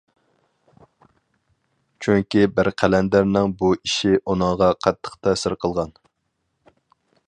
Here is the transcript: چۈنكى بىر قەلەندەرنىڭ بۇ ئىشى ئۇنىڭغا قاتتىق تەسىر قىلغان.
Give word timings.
چۈنكى 2.05 2.47
بىر 2.55 2.71
قەلەندەرنىڭ 2.83 3.55
بۇ 3.63 3.71
ئىشى 3.77 4.17
ئۇنىڭغا 4.23 4.75
قاتتىق 4.87 5.23
تەسىر 5.27 5.61
قىلغان. 5.65 5.99